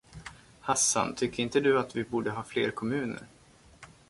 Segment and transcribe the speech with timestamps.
[0.61, 3.27] Hassan, tycker inte du att vi borde ha fler kommuner?